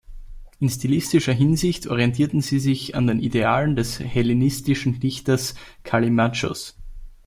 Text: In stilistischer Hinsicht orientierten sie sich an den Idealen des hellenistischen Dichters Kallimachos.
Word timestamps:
In 0.57 0.67
stilistischer 0.67 1.31
Hinsicht 1.31 1.85
orientierten 1.85 2.41
sie 2.41 2.57
sich 2.57 2.95
an 2.95 3.05
den 3.05 3.19
Idealen 3.19 3.75
des 3.75 3.99
hellenistischen 3.99 4.99
Dichters 4.99 5.53
Kallimachos. 5.83 6.75